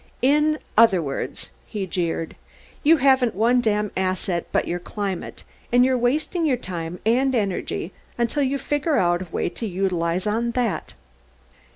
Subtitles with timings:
[0.23, 2.35] In other words," he jeered,
[2.81, 7.91] "you haven't one damned asset but your climate, and you're wasting your time and energy
[8.17, 10.95] until you figure out a way to realize on that."